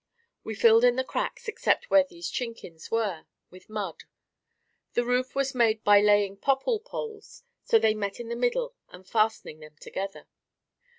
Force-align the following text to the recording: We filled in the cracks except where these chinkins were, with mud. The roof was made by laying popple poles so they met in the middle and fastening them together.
We 0.43 0.55
filled 0.55 0.83
in 0.83 0.95
the 0.95 1.03
cracks 1.03 1.47
except 1.47 1.91
where 1.91 2.03
these 2.03 2.27
chinkins 2.31 2.89
were, 2.89 3.27
with 3.51 3.69
mud. 3.69 4.05
The 4.93 5.05
roof 5.05 5.35
was 5.35 5.53
made 5.53 5.83
by 5.83 6.01
laying 6.01 6.37
popple 6.37 6.79
poles 6.79 7.43
so 7.65 7.77
they 7.77 7.93
met 7.93 8.19
in 8.19 8.27
the 8.29 8.35
middle 8.35 8.73
and 8.89 9.07
fastening 9.07 9.59
them 9.59 9.75
together. 9.79 10.25